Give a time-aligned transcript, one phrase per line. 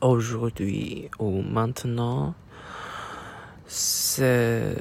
[0.00, 2.34] aujourd'hui ou maintenant,
[3.66, 4.76] c'est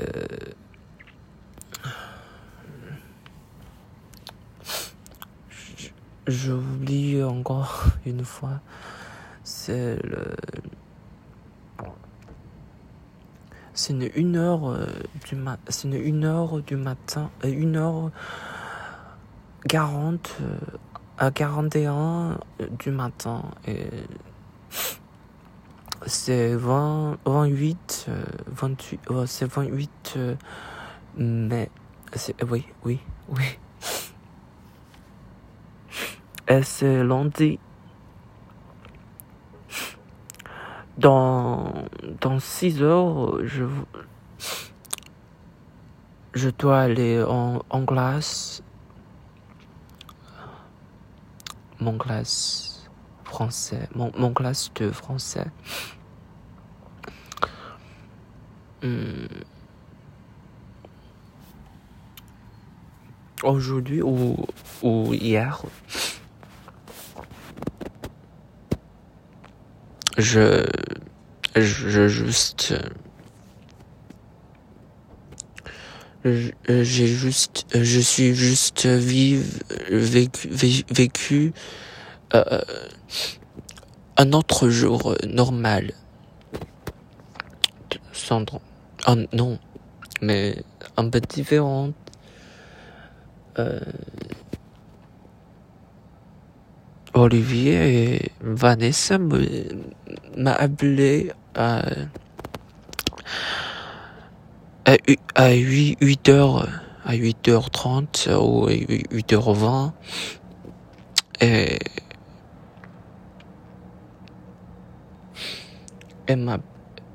[6.29, 8.59] J'oublie encore une fois,
[9.43, 10.36] c'est le.
[13.73, 14.86] C'est une, une heure euh,
[15.27, 18.11] du mat, c'est une, une heure du matin, euh, une heure
[19.67, 20.57] quarante euh,
[21.17, 22.38] à quarante et un
[22.77, 23.88] du matin et
[26.06, 28.08] c'est vingt, vingt-huit,
[28.48, 30.18] vingt-huit, c'est vingt-huit
[31.18, 31.70] mai,
[32.14, 33.44] c'est, oui, oui, oui.
[36.48, 37.59] Et c'est lundi.
[40.98, 41.86] Dans,
[42.20, 43.64] dans six heures, je,
[46.34, 48.64] je dois aller en, en classe.
[51.80, 52.69] Mon classe
[53.30, 55.45] français, mon, mon classe de français.
[58.81, 59.27] Hmm.
[63.44, 64.35] Aujourd'hui ou,
[64.81, 65.61] ou hier,
[70.17, 70.66] je,
[71.55, 72.73] je juste,
[76.25, 80.50] j'ai juste, je suis juste vive, vécu,
[80.89, 81.53] vécu
[82.33, 82.61] euh,
[84.17, 85.94] un autre jour normal.
[88.11, 88.61] Sandro.
[89.08, 89.58] Oh non,
[90.22, 90.63] mais
[90.97, 91.91] un peu différent.
[93.57, 93.80] Euh,
[97.13, 101.83] Olivier et Vanessa m'a appelé à,
[104.85, 104.95] à,
[105.35, 106.67] à 8, 8 h
[107.05, 109.91] à 8h30 ou 8h20
[111.41, 111.80] et,
[116.30, 116.59] et, ma,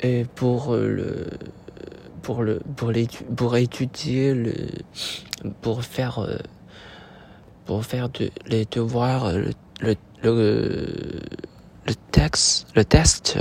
[0.01, 1.27] et pour le
[2.20, 2.92] pour le pour
[3.36, 4.55] pour étudier le
[5.63, 6.27] pour faire
[7.64, 11.20] pour faire de, les devoirs le le, le,
[11.86, 13.39] le texte, le test,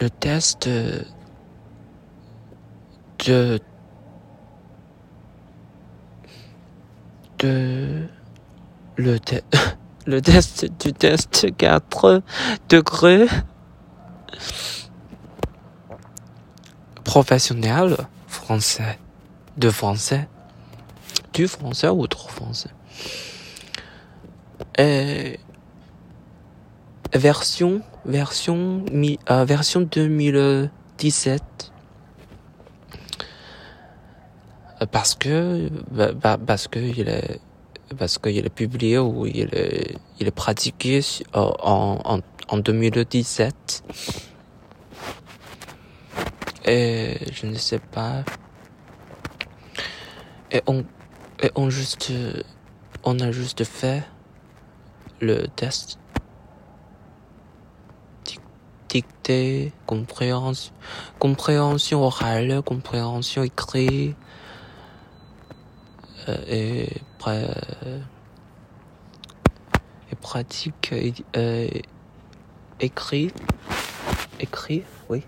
[0.00, 1.04] le test de,
[7.38, 8.08] de,
[8.96, 9.36] le, te,
[10.06, 12.22] le test du test 4
[12.68, 13.26] degrés
[17.04, 17.96] professionnel
[18.26, 18.98] français,
[19.56, 20.28] de français,
[21.32, 22.70] du français ou trop français.
[24.78, 25.38] Et
[27.12, 31.72] version version mi, euh, version 2017
[34.90, 37.40] parce que bah, bah, parce que il est
[37.98, 41.00] parce qu'il est publié ou il est il pratiqué
[41.34, 43.84] en, en, en 2017
[46.64, 48.24] et je ne sais pas.
[50.50, 50.84] Et on
[51.42, 52.12] et on juste
[53.04, 54.04] on a juste fait
[55.20, 55.98] le test.
[58.88, 60.74] Dictée, compréhension,
[61.18, 64.14] compréhension orale, compréhension écrite
[66.28, 66.88] et,
[70.10, 70.94] et pratique
[71.36, 71.68] euh,
[72.80, 73.32] écrit,
[74.40, 75.22] écrit, oui.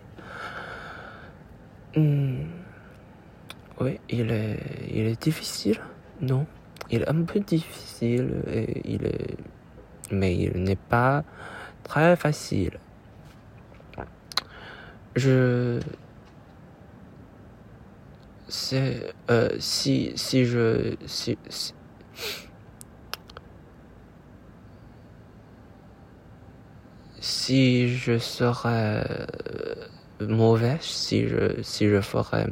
[1.97, 2.45] Hmm.
[3.81, 4.61] Oui, il est,
[4.91, 5.81] il est difficile,
[6.21, 6.47] non?
[6.91, 9.37] il est un peu difficile et il est,
[10.11, 11.25] mais il n'est pas
[11.83, 12.79] très facile.
[15.17, 15.81] Je,
[18.49, 21.39] c'est, euh, si, si je, si,
[27.21, 29.27] si, je serais
[30.21, 32.47] mauvais, si je, si je ferais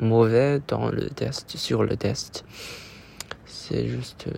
[0.00, 2.44] mauvais dans le test, sur le test,
[3.46, 4.26] c'est juste...
[4.28, 4.32] Euh,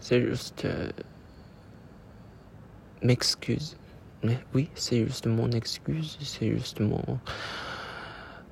[0.00, 0.64] c'est juste...
[0.64, 0.90] Euh,
[3.02, 3.76] m'excuse.
[4.22, 7.02] Mais oui, c'est juste mon excuse, c'est juste mon...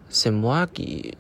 [0.08, 1.12] C'est moi qui...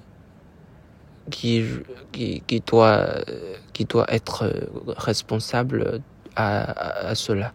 [1.30, 1.64] Qui,
[2.10, 3.24] qui, qui, doit,
[3.72, 4.50] qui doit être
[4.96, 6.00] responsable
[6.34, 7.52] à, à, cela.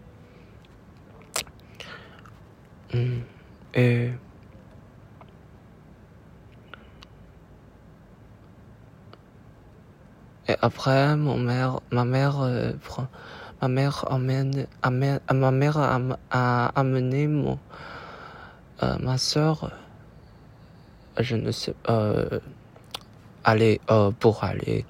[2.94, 3.20] Hmm.
[3.74, 4.12] Et
[10.48, 13.08] Et après, mon mère, ma mère euh, prend,
[13.62, 16.00] ma mère amène, amène, ma mère a,
[16.32, 17.58] a amené mon,
[18.84, 19.72] euh, ma soeur,
[21.20, 22.40] je ne sais, euh,
[23.44, 24.86] aller euh, pour aller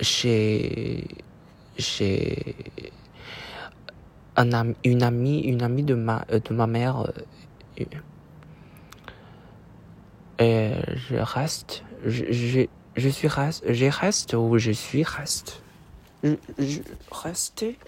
[0.00, 1.06] chez
[1.78, 2.54] chez
[4.36, 7.12] un ami, une amie une amie de ma de ma mère
[10.38, 12.60] et je reste je, je,
[12.96, 15.62] je suis reste je reste ou je suis reste
[17.10, 17.78] rester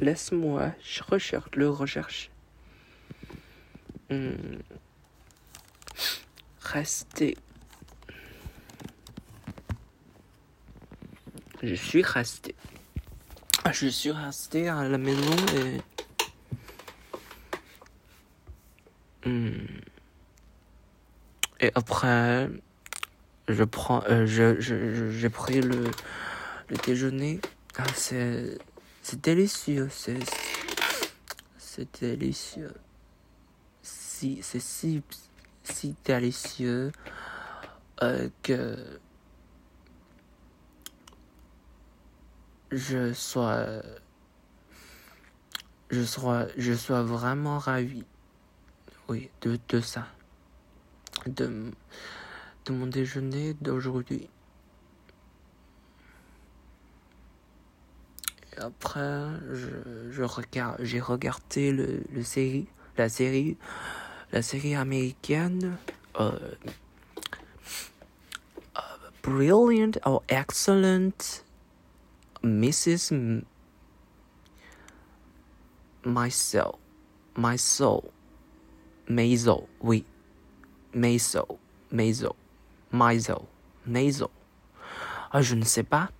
[0.00, 2.30] laisse-moi je recherche le recherche
[4.10, 4.58] Hmm.
[6.60, 7.36] Rester.
[11.62, 12.54] Je suis resté.
[13.72, 15.80] Je suis resté à la maison et.
[19.26, 19.66] Hmm.
[21.60, 22.50] Et après,
[23.48, 24.60] je prends, euh, je,
[25.10, 25.90] j'ai pris le,
[26.68, 27.40] le déjeuner.
[27.76, 28.58] Ah, c'est,
[29.02, 30.18] c'est délicieux, c'est,
[31.58, 32.72] c'est délicieux
[34.42, 35.02] c'est si,
[35.62, 36.92] si délicieux
[38.02, 38.76] euh, que
[42.70, 43.82] je sois
[45.90, 48.04] je sois je sois vraiment ravi
[49.08, 50.06] oui de, de ça
[51.26, 51.70] de,
[52.66, 54.28] de mon déjeuner d'aujourd'hui
[58.58, 59.68] après je,
[60.80, 62.66] j'ai regardé le, série
[62.96, 63.56] la série
[64.32, 64.40] la
[64.80, 65.76] américaine
[66.18, 66.22] uh,
[68.76, 68.80] uh,
[69.22, 71.44] Brilliant or Excellent
[72.44, 73.12] Mrs.
[73.12, 73.44] M
[76.06, 76.78] My Soul,
[77.34, 78.02] My Soul,
[79.08, 80.04] Maisel, oui,
[80.92, 81.46] Maisel,
[81.90, 82.34] Maisel,
[82.94, 83.36] Maisel,
[83.86, 84.28] Maisel.
[85.32, 86.10] Ah, je ne sais pas.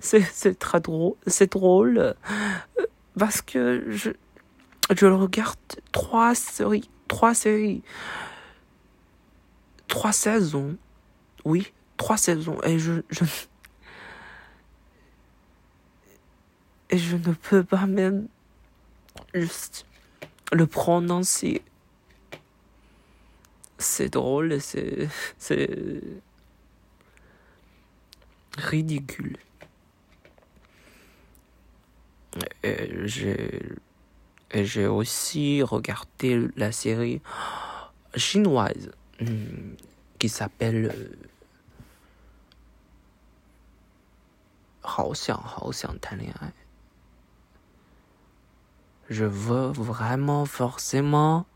[0.00, 2.14] c'est très drôle, c'est drôle euh,
[3.18, 4.10] parce que je
[4.96, 5.58] je regarde
[5.92, 7.82] trois séries, trois séries,
[9.86, 10.76] trois saisons.
[11.44, 12.58] Oui, trois saisons.
[12.64, 13.24] Et je, je,
[16.90, 18.26] et je ne peux pas même
[19.32, 19.86] juste
[20.52, 21.62] le prononcer.
[23.80, 25.70] C'est drôle, c'est, c'est
[28.58, 29.38] ridicule.
[32.62, 33.06] Et
[34.64, 37.22] j'ai aussi regardé la série
[38.14, 38.90] chinoise
[39.20, 39.74] hmm,
[40.18, 41.16] qui s'appelle
[49.08, 51.46] Je veux vraiment forcément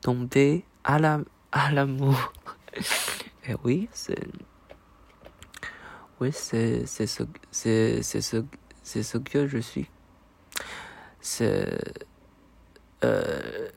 [0.00, 1.20] tomber à la
[1.52, 2.32] à l'amour.
[3.48, 4.28] Et oui, c'est
[6.20, 8.42] oui, c'est ce ce
[9.02, 9.88] ce que je suis.
[11.20, 11.78] C'est
[13.04, 13.68] euh,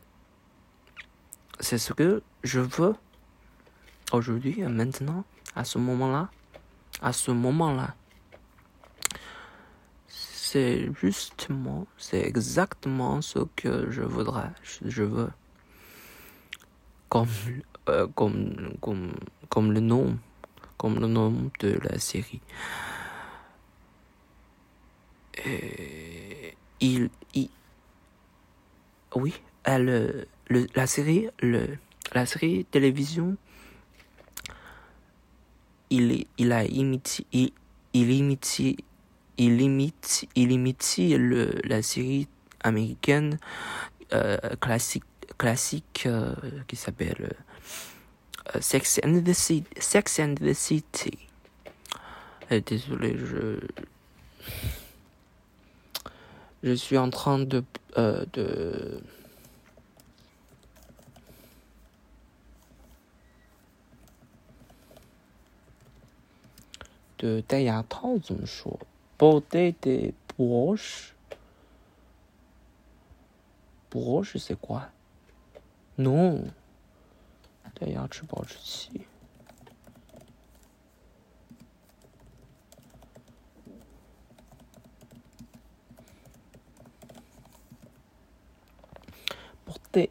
[1.60, 2.96] c'est ce que je veux
[4.12, 5.24] aujourd'hui, maintenant,
[5.56, 6.30] à ce moment-là,
[7.02, 7.96] à ce moment-là.
[10.08, 14.52] C'est justement, c'est exactement ce que je voudrais,
[14.84, 15.30] je veux.
[17.12, 17.28] Comme,
[17.90, 19.12] euh, comme, comme,
[19.50, 20.18] comme le nom,
[20.78, 22.40] comme le nom de la série.
[25.46, 27.50] Et il, il,
[29.14, 29.34] oui,
[29.66, 31.78] elle, le, la série, le,
[32.14, 33.36] la série télévision,
[35.90, 37.52] il, il a imité, il,
[37.92, 38.62] il imite,
[39.38, 42.30] il imite, il imite le, la série
[42.64, 43.38] américaine
[44.14, 45.04] euh, classique,
[45.39, 46.35] classique euh,
[46.67, 47.35] qui s'appelle
[48.55, 49.65] euh, Sex and the City.
[49.79, 51.19] Sex and the City.
[52.51, 53.61] désolé, je
[56.63, 57.63] je suis en train de
[57.99, 59.01] euh, de
[67.19, 68.79] de 戴牙套怎么说？
[69.19, 71.15] Body de brush
[73.91, 74.91] brush c'est quoi
[75.97, 76.45] Non，
[77.75, 79.07] 戴牙齿保持器。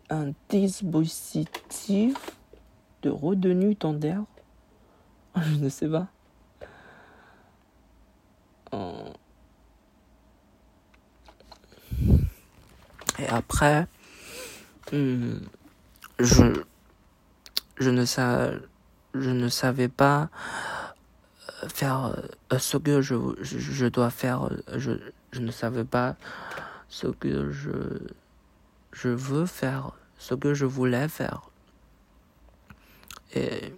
[0.09, 2.15] un dispositif
[3.01, 4.23] de retenue tendaire
[5.35, 6.07] Je ne sais pas.
[13.17, 13.87] Et après,
[14.91, 15.37] hmm,
[16.20, 16.62] je,
[17.78, 18.04] je, ne
[19.14, 20.28] je ne savais pas
[21.64, 22.14] euh, faire
[22.52, 24.50] euh, ce que je, je, dois faire.
[24.76, 24.92] Je,
[25.32, 26.16] je ne savais pas
[26.88, 27.70] ce que je
[28.92, 31.50] je veux faire ce que je voulais faire.
[33.34, 33.72] et,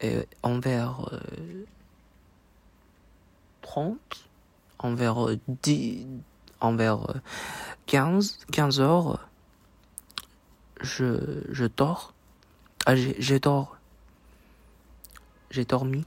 [0.00, 1.64] et envers euh,
[3.62, 3.96] 30,
[4.78, 5.28] envers
[5.62, 6.06] 10,
[6.60, 6.98] envers
[7.86, 9.29] 15, 15 heures,
[10.82, 12.14] je, je dors.
[12.86, 13.76] Ah, j'ai dors.
[15.50, 16.04] J'ai dormi.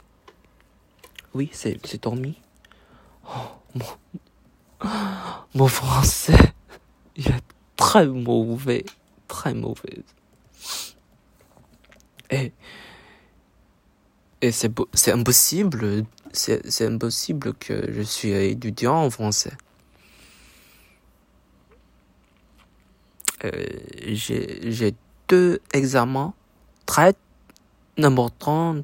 [1.34, 2.40] Oui, c'est dormi.
[3.28, 3.80] Oh,
[5.56, 6.54] mon, français,
[7.16, 7.44] il est
[7.76, 8.86] très mauvais,
[9.28, 10.04] très mauvais.
[12.30, 12.52] Et,
[14.42, 19.54] et c'est impossible, c'est impossible que je suis étudiant en français.
[23.45, 23.51] Euh,
[24.09, 24.95] j'ai
[25.29, 26.35] deux examens
[26.87, 27.15] très
[27.97, 28.83] importants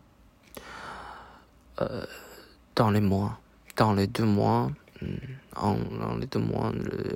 [1.81, 2.07] euh,
[2.77, 3.41] dans les mois,
[3.77, 4.71] dans les deux mois,
[5.03, 5.17] hmm,
[5.57, 6.73] en, dans les deux mois,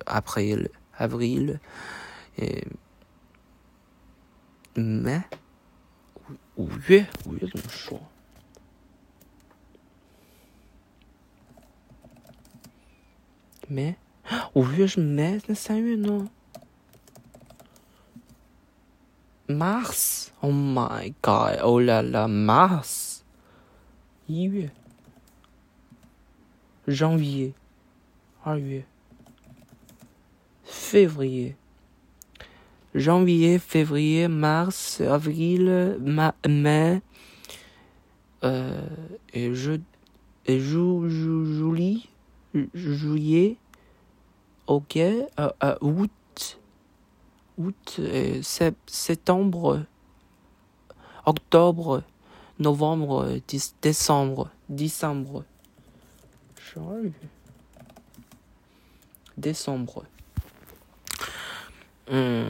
[0.06, 0.56] après
[0.96, 1.60] avril
[2.38, 2.64] et
[4.76, 5.22] mai,
[6.56, 8.00] 五月，五月怎么说？
[13.68, 13.96] 没，
[14.54, 16.28] 五月是没，那三月呢
[19.52, 23.22] ？Mars，Oh my God，Oh la la，Mars，
[24.26, 24.70] 一月，
[26.86, 27.52] Janvier，
[28.44, 28.84] 二月，
[30.64, 37.02] Février。janvier, février, mars, avril, mai,
[38.42, 38.80] euh,
[39.34, 39.72] et je,
[40.46, 42.00] et jou, juillet,
[42.74, 43.56] juillet,
[44.66, 45.26] ok, euh,
[45.62, 46.10] euh, août,
[47.57, 48.41] août, et
[48.87, 49.85] septembre,
[51.25, 52.03] octobre,
[52.59, 53.39] novembre,
[53.81, 55.43] décembre, décembre,
[59.37, 60.05] décembre.
[62.11, 62.45] Hum.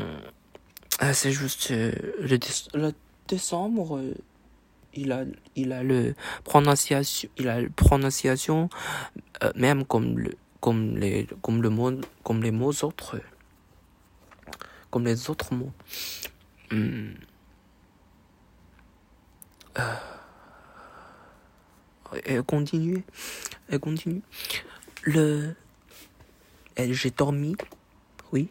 [1.14, 2.40] C'est juste euh, le,
[2.74, 2.94] le,
[3.28, 4.14] décembre, euh,
[4.94, 8.70] il a, il a le prononciation, il a le prononciation
[9.44, 10.32] euh, même comme le,
[10.62, 11.92] comme les, comme le mot,
[12.24, 13.20] comme les mots autres,
[14.94, 15.72] comme les autres mots.
[16.72, 17.16] Hum.
[22.28, 23.04] Et continue,
[23.72, 24.22] et continue.
[25.02, 25.56] Le,
[26.78, 27.56] j'ai dormi,
[28.32, 28.50] oui.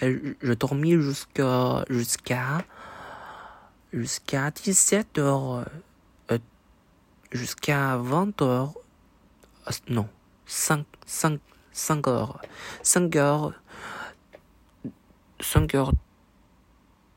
[0.00, 2.64] Je dormis jusqu'à jusqu'à
[3.92, 5.66] jusqu'à 17 heures
[6.30, 6.38] euh,
[7.30, 8.72] jusqu'à 20 heures.
[9.66, 10.08] Euh, non.
[10.46, 11.38] 5 5
[11.72, 13.54] 5 heures
[15.44, 15.92] 5 heures 5 heures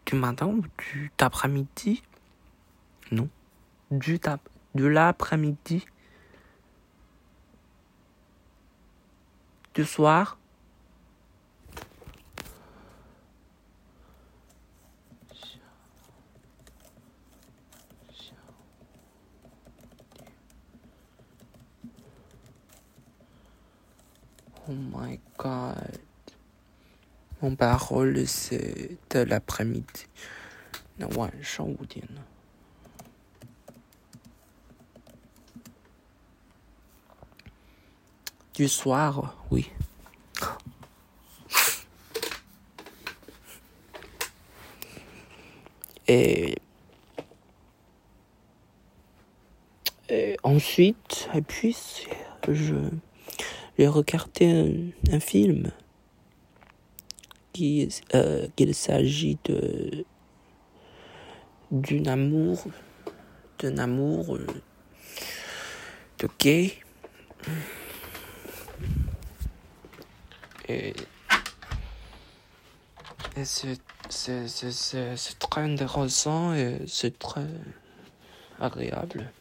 [0.06, 2.04] du matin ou du d'après-midi?
[3.12, 3.30] Non.
[3.90, 4.20] Du
[4.76, 5.86] de l'après-midi.
[9.74, 10.38] Du soir.
[24.70, 26.07] Oh my god.
[27.42, 30.08] Mon parole, c'est de l'après-midi.
[38.56, 39.70] Du soir, oui.
[46.08, 46.56] Et,
[50.42, 51.76] ensuite, puis,
[52.48, 52.76] je,
[53.78, 55.72] j'ai regardé un, film
[58.14, 60.06] euh, qu'il s'agit de
[61.72, 62.66] d'un amour
[63.60, 64.46] d'un amour euh,
[66.20, 66.74] de gay.
[70.70, 70.94] Et,
[73.36, 73.80] et c'est
[75.40, 77.48] très intéressant et c'est très
[78.60, 79.32] agréable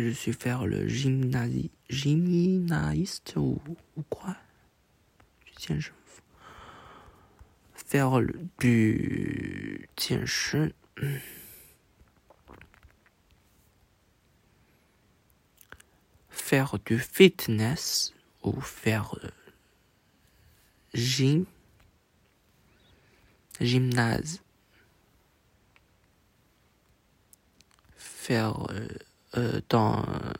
[0.00, 3.58] Je suis faire le gymnasi, gymnaste ou,
[3.96, 4.36] ou quoi?
[5.56, 5.90] Tiens, je
[7.72, 9.88] faire le, du
[16.30, 18.12] faire du fitness
[18.42, 19.28] ou faire euh,
[20.94, 21.46] gym
[23.60, 24.42] gymnase,
[27.96, 28.88] faire euh,
[29.36, 30.32] euh, euh,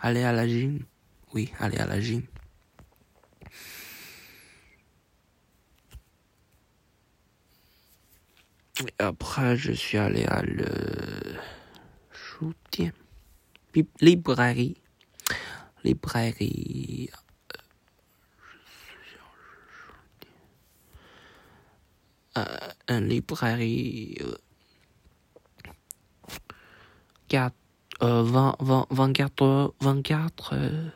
[0.00, 0.80] Aller à la gym?
[1.32, 2.22] Oui, aller à la gym.
[8.98, 10.64] Après, je suis allé à le
[12.12, 12.90] soutien.
[14.00, 14.76] Librairie.
[15.84, 17.10] Librairie.
[22.36, 24.16] Euh, librairie.
[24.20, 24.34] Euh,
[27.28, 27.54] 4,
[28.02, 30.88] euh, 20, 20, 24, 24 euh,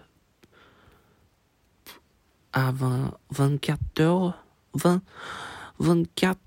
[2.52, 4.44] à 20, 24 heures,
[4.74, 5.00] 20,
[5.78, 6.38] 24,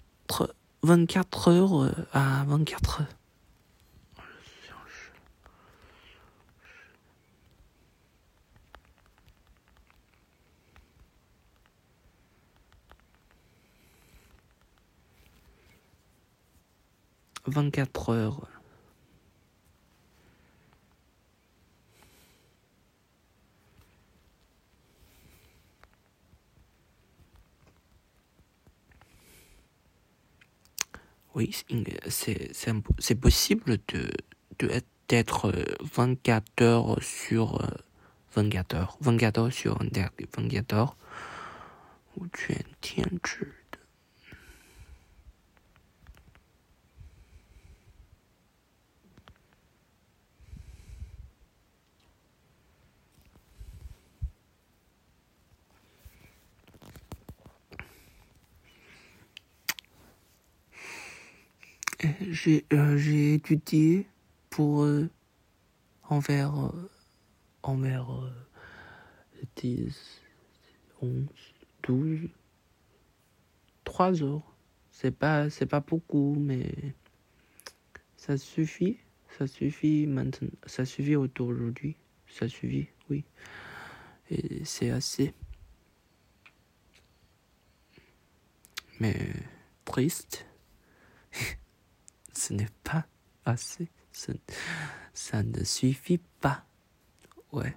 [0.83, 3.07] 24 heures euh, à 24 heures.
[17.47, 18.50] Vingt-quatre heures.
[31.34, 31.54] Oui,
[32.08, 34.10] c'est possible de
[35.08, 35.52] d'être
[35.94, 37.62] 24 heures sur
[38.34, 40.96] 24 heures, 24 heures sur 24 heures,
[42.16, 43.59] 无权天制
[62.29, 64.07] J'ai euh, j'ai étudié
[64.49, 65.09] pour euh,
[66.09, 66.89] envers euh,
[67.63, 68.07] envers
[69.57, 70.21] 10
[71.01, 71.27] 11
[71.83, 72.29] 12
[73.83, 74.55] 3 heures.
[74.91, 76.71] C'est pas c'est pas beaucoup mais
[78.17, 78.97] ça suffit
[79.37, 81.95] ça suffit maintenant ça suffit aujourd'hui
[82.27, 83.25] ça suffit oui.
[84.29, 85.33] Et c'est assez.
[88.99, 89.33] Mais
[89.83, 90.45] triste
[92.41, 93.05] ce n'est pas
[93.45, 93.87] assez.
[95.13, 96.65] ça ne suffit pas.
[97.51, 97.75] Ouais.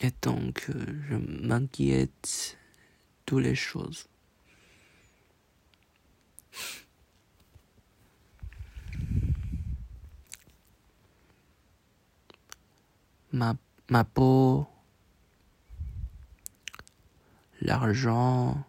[0.00, 2.58] Et donc, euh, je m'inquiète
[3.24, 4.08] toutes les choses.
[13.32, 13.54] Ma,
[13.88, 14.66] ma peau,
[17.62, 18.62] l'argent,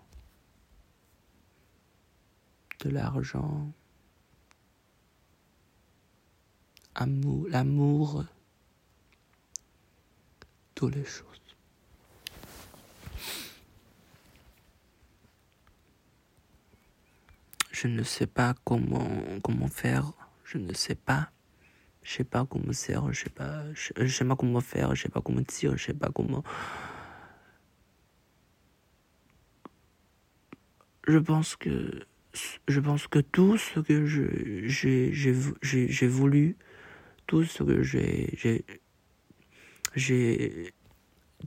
[2.84, 3.72] de l'argent,
[6.96, 8.26] amour, l'amour,
[10.76, 11.30] toutes les choses.
[17.72, 19.08] Je ne sais pas comment
[19.42, 20.12] comment faire,
[20.44, 21.30] je ne sais pas.
[22.04, 25.10] Je sais pas comment faire, je sais pas, je, sais pas comment faire, je sais
[25.10, 26.44] pas comment dire, je sais pas comment.
[31.08, 32.06] Je pense que
[32.68, 36.58] je pense que tout ce que j'ai, voulu,
[37.28, 37.84] tout ce que
[39.96, 40.74] j'ai,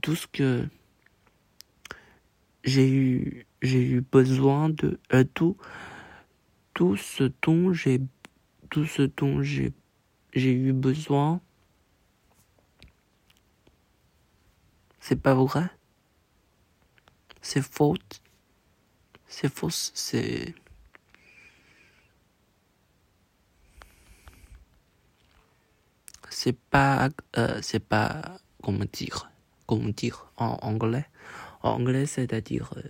[0.01, 0.65] tout ce que
[2.63, 5.57] j'ai eu, j'ai eu besoin de, euh, tout,
[6.73, 7.99] tout ce dont j'ai,
[8.69, 9.73] tout ce dont j'ai,
[10.33, 11.41] j'ai eu besoin,
[15.01, 15.69] c'est pas vrai,
[17.41, 18.21] c'est faute,
[19.27, 20.55] c'est fausse, c'est
[26.39, 29.31] c'est pas, euh, c'est pas, comment dire,
[29.65, 31.07] comment dire en anglais.
[31.63, 32.83] En anglais, c'est-à-dire, euh,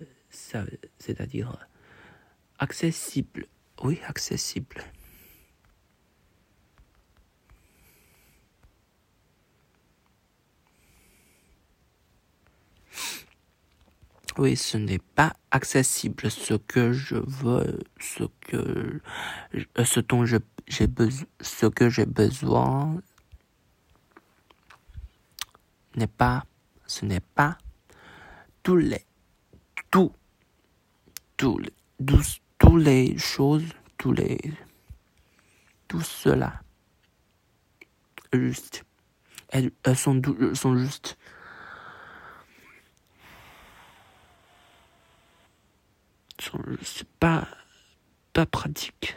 [0.99, 1.65] c'est-à-dire euh,
[2.60, 3.45] accessible.
[3.83, 4.83] Oui, accessible.
[14.38, 16.29] Oui, ce n'est pas accessible.
[16.29, 18.99] Ce que je veux, ce que,
[19.86, 23.01] ce dont j'ai besoin, ce que j'ai besoin,
[25.97, 26.45] n'est pas,
[26.86, 27.57] ce n'est pas
[28.63, 29.05] tous les,
[29.91, 30.13] tout,
[31.38, 31.73] tous les,
[32.57, 33.65] tous, les choses,
[33.97, 34.38] tous les,
[35.88, 36.62] tout cela,
[38.33, 38.83] juste,
[39.49, 40.21] elles, sont,
[40.53, 41.17] sont juste.
[46.39, 46.62] sont
[47.19, 47.47] pas,
[48.33, 49.15] pas pratique,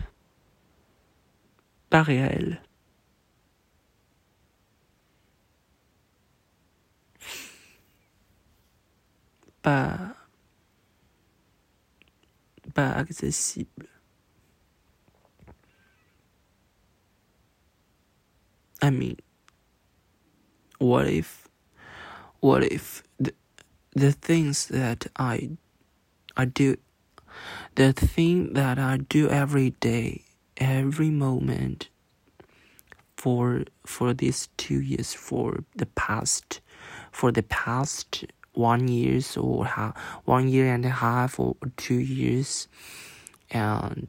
[1.90, 2.62] pas réel.
[9.62, 10.14] Pas,
[12.74, 13.86] pas accessible.
[18.82, 19.16] I mean,
[20.78, 21.48] what if,
[22.40, 23.34] what if the,
[23.94, 25.50] the things that I,
[26.36, 26.76] I do,
[27.74, 30.24] the thing that I do every day,
[30.56, 31.88] every moment,
[33.16, 36.62] for for these two years, for the past,
[37.12, 42.68] for the past one years or half, one year and a half or two years,
[43.50, 44.08] and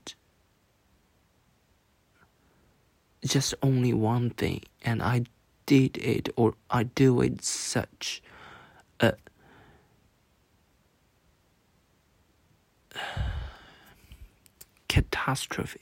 [3.24, 5.24] just only one thing, and I
[5.66, 8.22] did it or I do it such
[9.00, 9.14] a
[14.88, 15.82] catastrophe,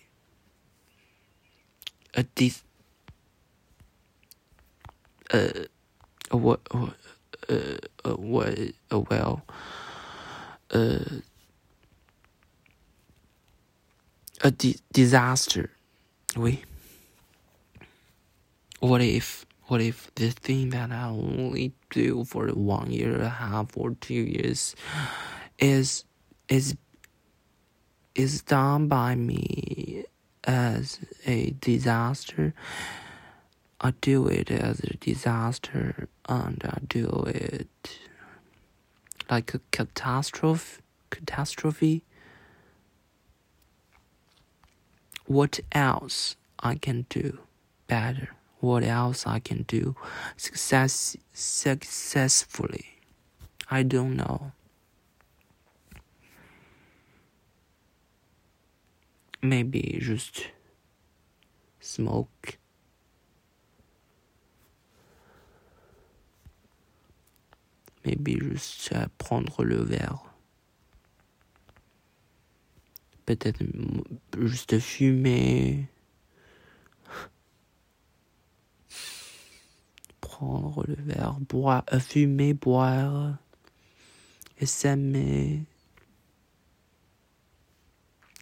[2.14, 2.64] a dis,
[5.34, 5.50] uh,
[6.32, 6.60] a what,
[7.50, 8.58] uh, a what,
[8.92, 9.44] a well,
[10.72, 11.00] uh,
[14.42, 15.72] a di disaster.
[16.36, 16.64] Oui.
[18.80, 23.30] What if, what if the thing that I only do for one year and a
[23.30, 24.76] half or two years
[25.58, 26.06] is,
[26.48, 26.78] is,
[28.16, 30.06] is done by me
[30.46, 32.54] as a disaster?
[33.82, 38.00] I do it as a disaster and I do it
[39.30, 42.04] like a catastrophe catastrophe.
[45.26, 47.40] What else I can do
[47.88, 48.30] better?
[48.60, 49.96] What else I can do
[50.36, 53.00] success successfully?
[53.70, 54.52] I don't know.
[59.42, 60.48] Maybe just
[61.80, 62.58] smoke
[68.06, 70.34] maybe juste prendre le verre.
[73.26, 73.62] Peut-être
[74.40, 75.88] juste fumer.
[80.22, 83.38] Prendre le verre, boire, euh, fumer, boire,
[84.58, 85.64] et s'aimer.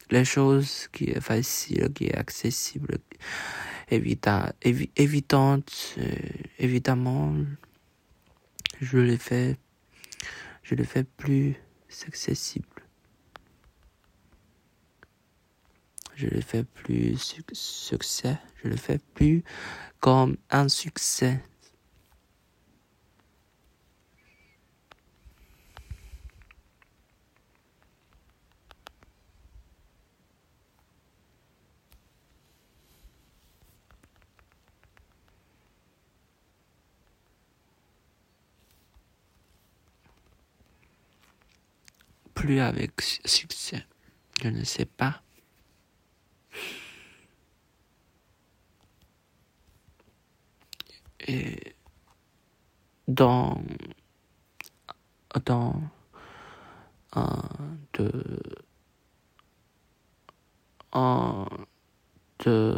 [0.09, 2.99] Les choses qui est facile, qui est accessible,
[3.89, 6.15] évident, évidente, euh,
[6.59, 7.35] évidemment,
[8.81, 9.57] je l'ai fait,
[10.63, 11.55] je plus
[12.07, 12.67] accessible.
[16.15, 17.17] Je l'ai fait plus
[17.53, 19.43] succès, je l'ai fait plus
[19.99, 21.41] comme un succès.
[42.47, 43.85] Plus avec succès.
[44.41, 45.21] Je ne sais pas.
[51.27, 51.75] Et
[53.07, 53.61] dans
[55.45, 55.75] dans
[57.11, 57.49] un,
[57.93, 58.39] deux,
[60.93, 61.45] un,
[62.45, 62.77] deux,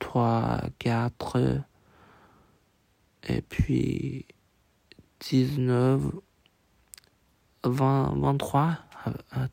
[0.00, 1.62] trois, quatre,
[3.28, 4.26] et puis
[5.20, 6.02] dix-neuf
[7.70, 8.78] 20, 23,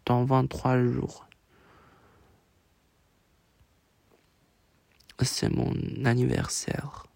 [0.05, 1.27] dans 23 jours.
[5.21, 5.73] C'est mon
[6.05, 7.07] anniversaire.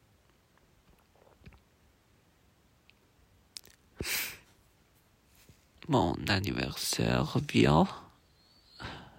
[5.87, 7.87] Mon anniversaire vient,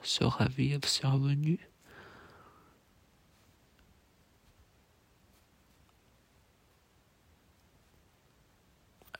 [0.02, 0.46] sera
[0.84, 1.58] survenu.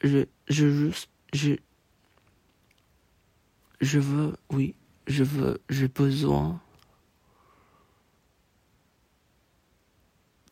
[0.03, 1.55] Je, je juste, je,
[3.83, 4.77] je veux, oui,
[5.09, 6.61] je veux, j'ai besoin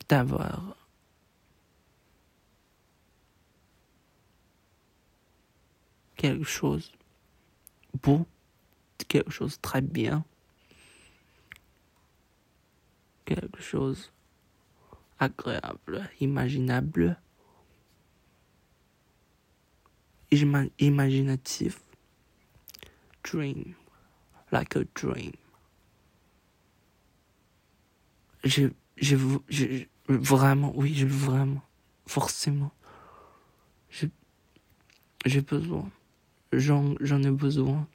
[0.08, 0.76] d'avoir
[6.16, 6.92] quelque chose
[8.02, 8.26] beau,
[9.06, 10.24] quelque chose très bien,
[13.24, 14.12] quelque chose
[15.20, 17.16] agréable, imaginable,
[20.32, 21.80] imaginatif
[23.22, 23.74] dream,
[24.52, 25.32] like a dream.
[28.44, 28.68] Je,
[30.08, 31.62] vraiment, oui, je vraiment,
[32.06, 32.72] forcément.
[35.26, 35.90] J'ai besoin.
[36.52, 37.86] J'en, j'en ai besoin.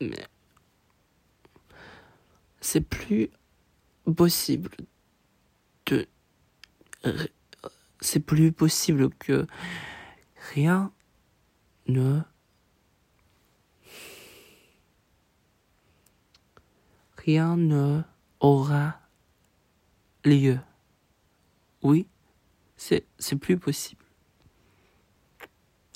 [0.00, 0.26] Mais
[2.60, 3.30] c'est plus
[4.16, 4.70] possible
[5.86, 6.06] de,
[8.00, 9.46] c'est plus possible que
[10.52, 10.92] rien
[11.88, 12.20] ne
[17.28, 18.00] rien ne
[18.40, 18.98] aura
[20.24, 20.58] lieu.
[21.82, 22.06] Oui,
[22.74, 23.04] c'est,
[23.38, 24.02] plus possible.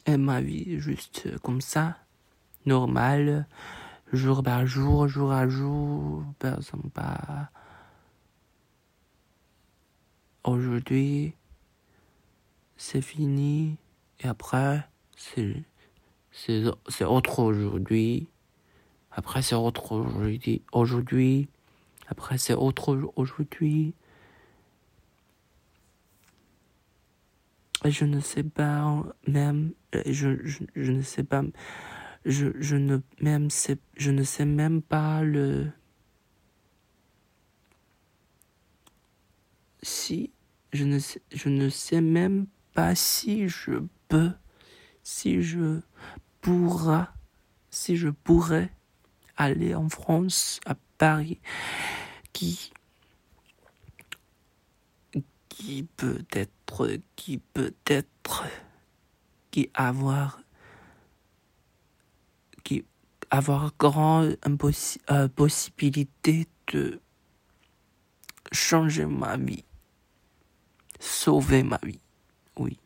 [0.04, 1.96] Et ma vie, juste comme ça,
[2.66, 3.46] normale,
[4.12, 7.50] jour par jour, jour à jour, personne pas.
[10.44, 11.34] Aujourd'hui,
[12.76, 13.78] c'est fini,
[14.20, 15.64] et après, c'est
[17.04, 18.28] autre aujourd'hui.
[19.14, 20.62] Après, c'est autre aujourd'hui.
[20.72, 21.48] Aujourd'hui.
[22.09, 23.94] Après, c'est autre aujourd'hui.
[27.85, 29.72] Et je ne sais pas même,
[30.07, 31.42] je, je, je ne sais pas,
[32.25, 35.68] je, je ne même sais, je ne sais même pas le,
[39.83, 40.31] si,
[40.72, 43.72] je ne sais, je ne sais même pas si je
[44.09, 44.31] peux,
[45.03, 45.81] si je
[46.40, 47.07] pourrais,
[47.70, 48.70] si je pourrais
[49.42, 51.40] aller en France, à Paris,
[52.33, 52.72] qui,
[55.96, 58.44] peut être, qui peut être,
[59.50, 60.40] qui avoir,
[62.64, 62.85] qui
[63.31, 64.37] avoir grande
[65.11, 67.00] euh, possibilité de
[68.52, 69.64] changer ma vie,
[70.98, 72.00] sauver ma vie,
[72.57, 72.78] oui.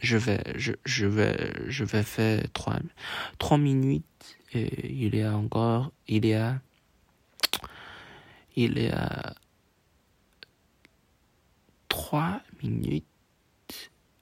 [0.00, 2.78] Je vais, je, je vais, je vais faire trois,
[3.38, 4.04] trois minutes
[4.52, 6.60] et il y a encore, il y a,
[8.56, 9.34] il y a
[11.88, 13.06] trois minutes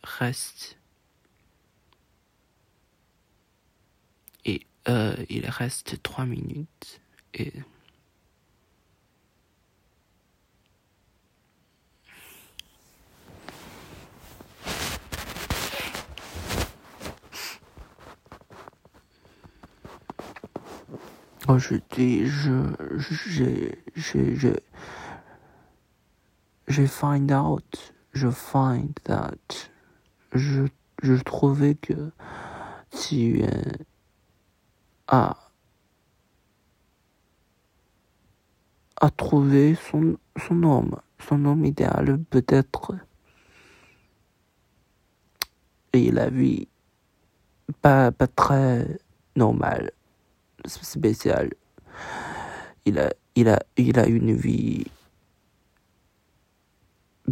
[0.02, 0.78] reste.
[4.44, 7.00] Et euh, il reste trois minutes
[7.34, 7.52] et
[21.48, 22.74] Aujourd'hui, je,
[23.26, 24.60] j'ai, j'ai, j'ai,
[26.68, 29.70] j'ai find out, je find that,
[30.34, 30.64] je,
[31.02, 32.12] je trouvais que
[32.90, 33.42] tu
[35.06, 35.36] a,
[39.00, 42.94] a trouvé son, son homme, son homme idéal, peut-être.
[45.94, 46.68] Et la vie,
[47.80, 48.98] pas, pas très
[49.34, 49.92] normale
[50.66, 51.50] spécial.
[52.84, 54.84] Il a, il a, il a une vie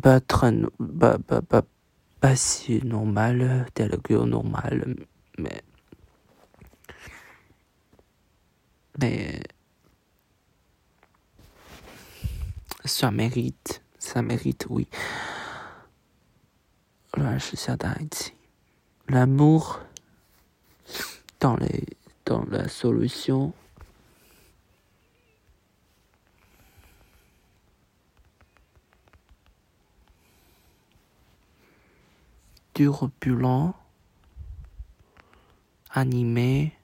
[0.01, 0.53] pas très,
[0.99, 1.63] pas, pas, pas,
[2.21, 4.97] pas si normale, telle que normale,
[5.39, 5.63] mais,
[8.99, 9.41] mais,
[12.85, 14.89] ça mérite, ça mérite, oui.
[19.09, 19.81] L'amour
[21.41, 21.96] dans les
[22.27, 23.53] dans la solution.
[32.75, 33.75] Turbulent,
[35.93, 36.77] animé,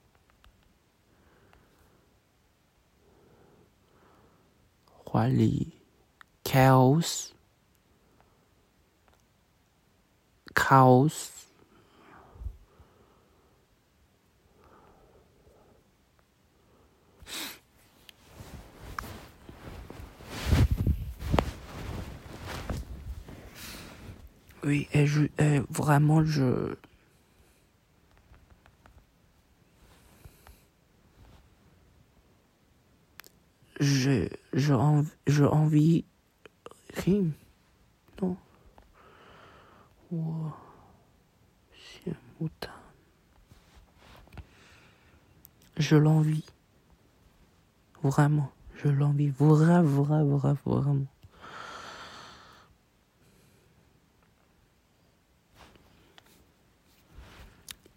[5.05, 5.27] roi
[6.43, 7.35] chaos,
[10.55, 11.42] chaos,
[24.63, 25.23] Oui, et, je,
[25.69, 26.75] vraiment, je...
[33.79, 36.05] Je, je, je envie...
[36.95, 37.33] Rime
[38.21, 38.37] Non.
[40.11, 40.53] Wow.
[45.77, 46.45] Je l'envie.
[48.03, 48.51] Vraiment.
[48.75, 49.29] Je l'envie.
[49.29, 51.12] Vraiment, vraiment, vraiment.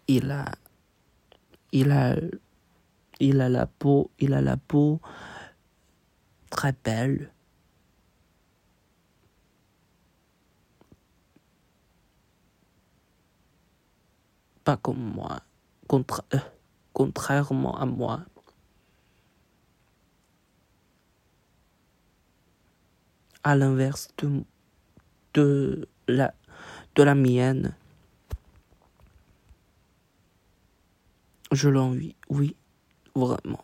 [0.07, 0.45] Il a,
[1.71, 2.15] il a,
[3.19, 5.01] il a la peau, il a la peau
[6.49, 7.31] très belle.
[14.63, 15.39] Pas comme moi,
[15.93, 16.39] euh,
[16.93, 18.25] contrairement à moi.
[23.43, 24.43] À l'inverse de,
[25.33, 26.33] de, la,
[26.95, 27.75] de la mienne.
[31.51, 32.55] Je l'envie, oui,
[33.15, 33.63] vraiment.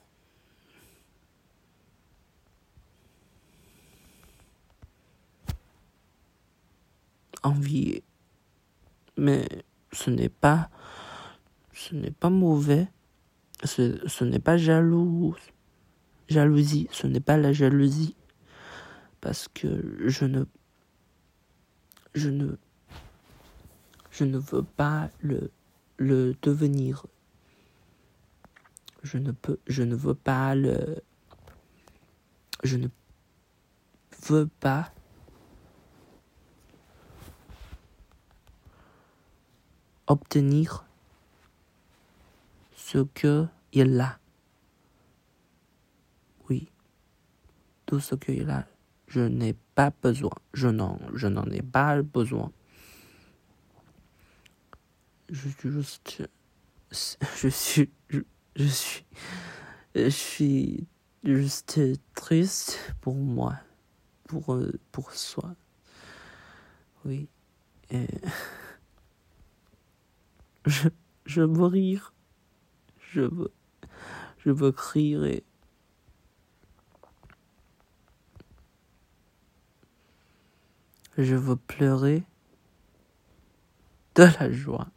[7.43, 8.01] Envie,
[9.17, 9.45] mais
[9.91, 10.69] ce n'est pas
[11.73, 12.87] ce n'est pas mauvais.
[13.63, 15.35] Ce, n'est pas jaloux.
[16.29, 18.15] Jalousie, ce n'est pas la jalousie.
[19.21, 20.45] Parce que je ne.
[22.13, 22.57] Je ne.
[24.11, 25.51] Je ne veux pas le,
[25.97, 27.05] le devenir.
[29.03, 29.59] Je ne peux.
[29.67, 31.03] Je ne veux pas le.
[32.63, 32.87] Je ne
[34.27, 34.91] veux pas
[40.07, 40.85] obtenir
[42.75, 44.19] ce que il a.
[46.49, 46.69] Oui,
[47.85, 48.67] tout ce qu'il a,
[49.07, 50.35] je n'ai pas besoin.
[50.53, 52.51] Je n'en, je n'en ai pas besoin.
[55.29, 56.23] Je suis juste,
[56.91, 57.89] je suis,
[58.55, 59.05] je suis,
[59.95, 60.87] je suis
[61.23, 61.79] juste
[62.13, 63.55] triste pour moi,
[64.27, 64.59] pour,
[64.91, 65.55] pour soi.
[67.05, 67.27] Oui.
[70.65, 70.87] Je,
[71.25, 72.13] je veux rire.
[73.11, 73.51] Je veux,
[74.37, 75.43] je veux crier.
[81.17, 82.23] Je veux pleurer
[84.15, 84.87] de la joie.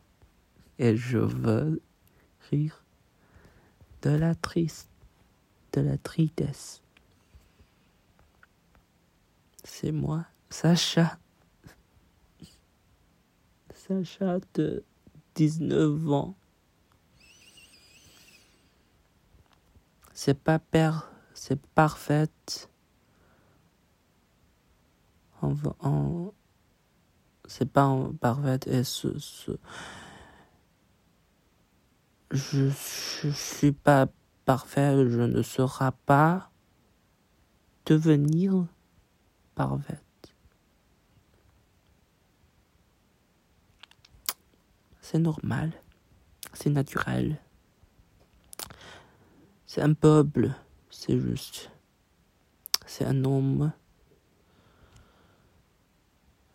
[0.78, 1.82] Et je veux
[2.50, 2.85] rire
[4.06, 4.88] de la triste,
[5.72, 6.80] de la tristesse.
[9.64, 11.18] C'est moi, Sacha.
[13.74, 14.84] Sacha de
[15.34, 16.36] 19 ans.
[20.14, 22.70] C'est pas père, c'est parfaite.
[25.42, 26.32] On, on
[27.48, 29.50] c'est pas parfaite et ce, ce
[32.30, 34.08] je, je suis pas
[34.44, 36.50] parfait, je ne serai pas
[37.84, 38.66] devenir
[39.54, 40.02] parfaite.
[45.00, 45.72] C'est normal,
[46.52, 47.40] c'est naturel.
[49.66, 50.50] C'est un peuple,
[50.90, 51.70] c'est juste.
[52.86, 53.72] C'est un homme.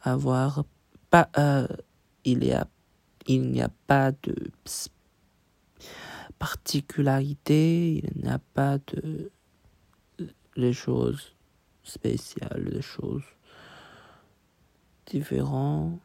[0.04, 0.66] Avoir
[1.10, 1.68] pas, euh,
[2.26, 2.68] il a,
[3.28, 4.36] il n'y a pas de
[6.40, 9.32] particularité, il n'y a pas de
[10.56, 11.34] les choses
[11.84, 13.24] spéciales, des choses
[15.06, 16.00] différentes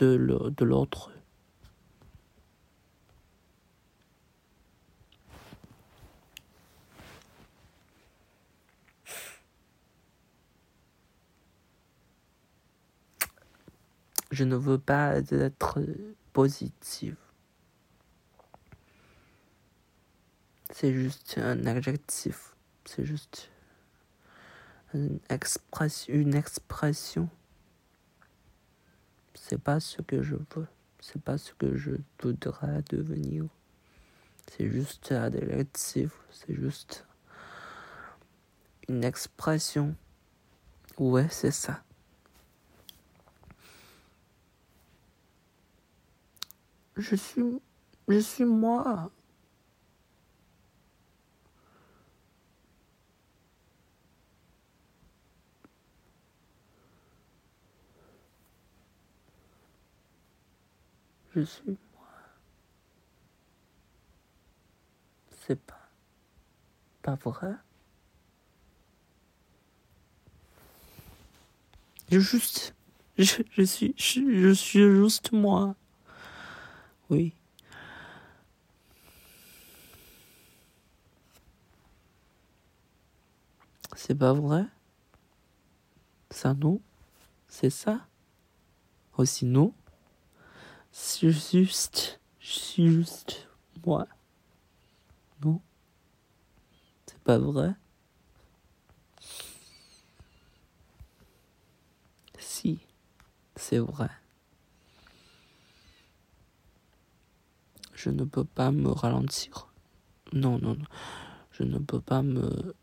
[0.00, 1.10] de l'autre.
[14.30, 15.80] Je ne veux pas être
[16.32, 17.16] positif.
[20.70, 22.54] C'est juste un adjectif.
[22.84, 23.50] C'est juste
[24.94, 26.14] une expression.
[26.14, 27.28] Une expression.
[29.34, 30.66] C'est pas ce que je veux.
[31.00, 33.44] C'est pas ce que je voudrais devenir.
[34.50, 36.12] C'est juste un adjectif.
[36.30, 37.06] C'est juste
[38.88, 39.94] une expression.
[40.98, 41.82] Ouais, c'est ça.
[46.96, 47.42] Je suis,
[48.08, 49.10] je suis moi.
[61.38, 62.08] Je suis moi.
[65.46, 65.88] C'est pas,
[67.00, 67.54] pas vrai.
[72.10, 72.74] Je juste,
[73.18, 75.76] je, je suis, je, je suis juste moi.
[77.08, 77.32] Oui.
[83.94, 84.64] C'est pas vrai?
[86.32, 86.80] Ça non?
[87.46, 88.08] C'est ça?
[89.16, 89.72] Aussi non?
[90.92, 93.48] C'est juste, suis juste
[93.86, 94.06] moi.
[95.44, 95.60] Non
[97.06, 97.74] C'est pas vrai
[102.38, 102.80] Si,
[103.56, 104.08] c'est vrai.
[107.98, 109.66] je ne peux pas me ralentir.
[110.32, 110.84] Non, non, non.
[111.50, 112.74] Je ne peux pas me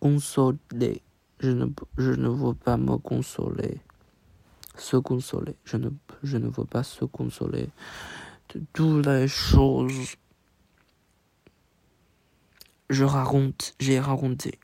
[0.00, 1.00] consoler.
[1.38, 3.80] Je ne, je ne veux pas me consoler.
[4.76, 5.54] Se consoler.
[5.64, 5.90] Je ne,
[6.22, 7.68] je ne veux pas se consoler
[8.54, 10.16] de toutes les choses.
[12.90, 14.58] Je raconte, j'ai raconté.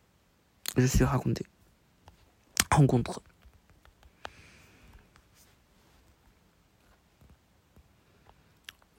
[0.77, 1.47] Je suis raconté.
[2.71, 3.23] Rencontre.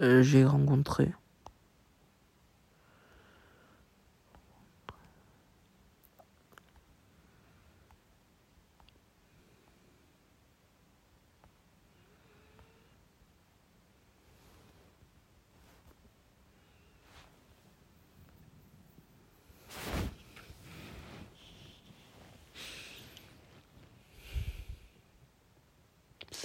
[0.02, 1.14] Euh, j'ai rencontré.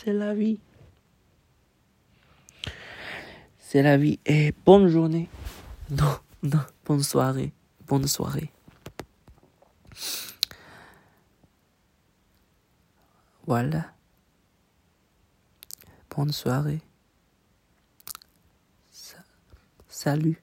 [0.06, 0.60] C'est la vie.
[3.58, 4.20] C'est la vie.
[4.24, 5.28] Et bonne journée.
[5.90, 7.52] Non, non, bonne soirée.
[7.88, 8.52] Bonne soirée.
[13.48, 13.86] Voilà.
[16.14, 16.82] Bonne soirée.
[19.88, 20.40] Salut.